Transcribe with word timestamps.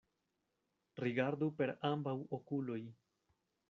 Rigardu 1.03 1.51
per 1.61 1.75
ambaŭ 1.93 2.17
okuloj! 2.39 2.85